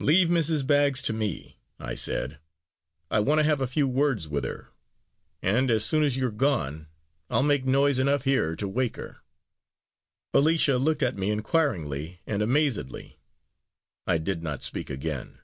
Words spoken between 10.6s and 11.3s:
looked at me